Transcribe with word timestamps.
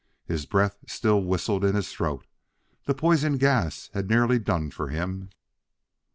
His 0.25 0.47
breath 0.47 0.79
still 0.87 1.23
whistled 1.23 1.63
in 1.63 1.75
his 1.75 1.93
throat; 1.93 2.25
the 2.87 2.95
poison 2.95 3.37
gas 3.37 3.91
had 3.93 4.09
nearly 4.09 4.39
done 4.39 4.71
for 4.71 4.87
him. 4.89 5.29